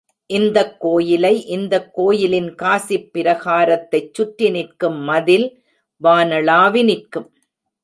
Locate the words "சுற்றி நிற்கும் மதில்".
4.13-5.47